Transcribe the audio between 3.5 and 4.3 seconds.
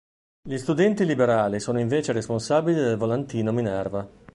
Minerva.